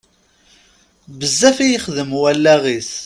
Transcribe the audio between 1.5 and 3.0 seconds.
i yexdem wallaɣ-is.